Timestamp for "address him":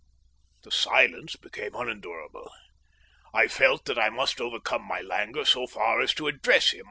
6.27-6.79